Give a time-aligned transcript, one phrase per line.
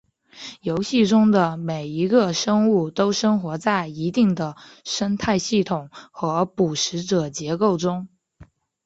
[0.61, 8.07] 游戏中的每一个生物都生活在一定的生态系统和捕食者结构中。